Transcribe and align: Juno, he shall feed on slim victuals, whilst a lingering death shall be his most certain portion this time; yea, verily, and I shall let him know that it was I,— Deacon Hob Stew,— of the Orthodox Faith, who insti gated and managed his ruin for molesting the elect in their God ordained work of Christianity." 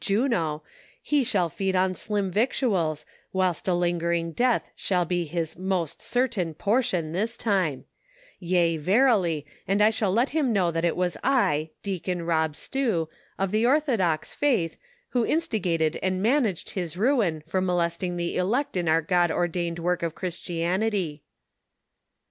Juno, 0.03 0.63
he 0.99 1.23
shall 1.23 1.47
feed 1.47 1.75
on 1.75 1.93
slim 1.93 2.31
victuals, 2.31 3.05
whilst 3.31 3.67
a 3.67 3.75
lingering 3.75 4.31
death 4.31 4.71
shall 4.75 5.05
be 5.05 5.25
his 5.25 5.55
most 5.55 6.01
certain 6.01 6.55
portion 6.55 7.11
this 7.11 7.37
time; 7.37 7.85
yea, 8.39 8.77
verily, 8.77 9.45
and 9.67 9.79
I 9.79 9.91
shall 9.91 10.11
let 10.11 10.29
him 10.29 10.51
know 10.51 10.71
that 10.71 10.83
it 10.83 10.95
was 10.97 11.17
I,— 11.23 11.69
Deacon 11.83 12.27
Hob 12.27 12.55
Stew,— 12.55 13.09
of 13.37 13.51
the 13.51 13.67
Orthodox 13.67 14.33
Faith, 14.33 14.75
who 15.09 15.23
insti 15.23 15.61
gated 15.61 15.99
and 16.01 16.19
managed 16.23 16.71
his 16.71 16.97
ruin 16.97 17.43
for 17.45 17.61
molesting 17.61 18.17
the 18.17 18.37
elect 18.37 18.75
in 18.75 18.87
their 18.87 19.03
God 19.03 19.29
ordained 19.29 19.77
work 19.77 20.01
of 20.01 20.15
Christianity." 20.15 21.21